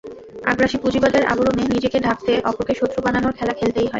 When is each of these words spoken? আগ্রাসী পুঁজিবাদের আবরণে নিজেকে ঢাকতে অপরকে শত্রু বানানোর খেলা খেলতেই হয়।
আগ্রাসী 0.45 0.77
পুঁজিবাদের 0.77 1.23
আবরণে 1.25 1.63
নিজেকে 1.65 1.97
ঢাকতে 1.99 2.31
অপরকে 2.49 2.73
শত্রু 2.79 2.99
বানানোর 3.01 3.33
খেলা 3.33 3.53
খেলতেই 3.53 3.77
হয়। 3.77 3.89